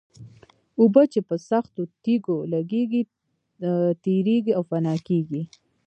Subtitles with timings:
[0.81, 3.01] اوبه چې په سختو تېږو لګېږي
[4.03, 5.41] تېرېږي او فنا کېږي.